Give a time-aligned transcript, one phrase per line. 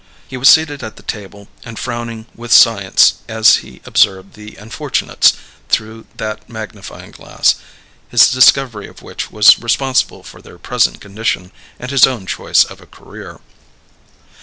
[0.27, 5.33] He was seated at the table and frowning with science as he observed the unfortunates
[5.69, 7.53] through that magnifying glass,
[8.09, 12.81] his discovery of which was responsible for their present condition and his own choice of
[12.81, 13.41] a career.